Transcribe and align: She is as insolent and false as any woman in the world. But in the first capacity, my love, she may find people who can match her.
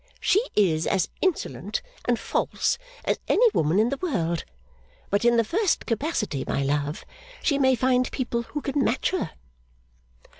She 0.19 0.43
is 0.55 0.87
as 0.87 1.09
insolent 1.21 1.83
and 2.05 2.17
false 2.19 2.79
as 3.05 3.19
any 3.27 3.45
woman 3.53 3.77
in 3.77 3.89
the 3.89 3.97
world. 4.01 4.45
But 5.11 5.23
in 5.23 5.37
the 5.37 5.43
first 5.43 5.85
capacity, 5.85 6.43
my 6.47 6.63
love, 6.63 7.05
she 7.43 7.59
may 7.59 7.75
find 7.75 8.11
people 8.11 8.41
who 8.41 8.61
can 8.61 8.83
match 8.83 9.11
her. 9.11 9.33